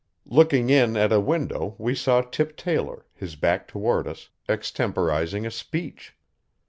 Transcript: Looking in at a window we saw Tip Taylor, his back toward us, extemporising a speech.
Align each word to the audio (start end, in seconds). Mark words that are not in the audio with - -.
Looking 0.25 0.71
in 0.71 0.97
at 0.97 1.11
a 1.11 1.19
window 1.19 1.75
we 1.77 1.93
saw 1.93 2.21
Tip 2.23 2.57
Taylor, 2.57 3.05
his 3.13 3.35
back 3.35 3.67
toward 3.67 4.07
us, 4.07 4.29
extemporising 4.49 5.45
a 5.45 5.51
speech. 5.51 6.15